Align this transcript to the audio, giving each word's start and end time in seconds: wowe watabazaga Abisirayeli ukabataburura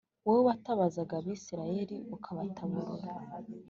wowe 0.25 0.41
watabazaga 0.47 1.13
Abisirayeli 1.19 1.95
ukabataburura 2.15 3.11